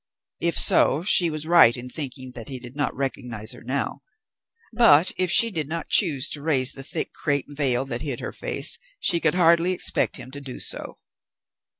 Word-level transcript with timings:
If 0.39 0.57
so, 0.57 1.03
she 1.03 1.29
was 1.29 1.45
right 1.45 1.77
in 1.77 1.87
thinking 1.87 2.31
that 2.31 2.49
he 2.49 2.57
did 2.57 2.75
not 2.75 2.95
recognize 2.95 3.51
her 3.51 3.61
now; 3.61 4.01
but, 4.73 5.11
if 5.15 5.29
she 5.29 5.51
did 5.51 5.67
not 5.69 5.89
choose 5.89 6.27
to 6.29 6.41
raise 6.41 6.71
the 6.71 6.81
thick 6.81 7.13
crape 7.13 7.45
veil 7.49 7.85
that 7.85 8.01
hid 8.01 8.19
her 8.19 8.33
face, 8.33 8.79
she 8.99 9.19
could 9.19 9.35
hardly 9.35 9.73
expect 9.73 10.17
him 10.17 10.31
to 10.31 10.41
do 10.41 10.59
so. 10.59 10.97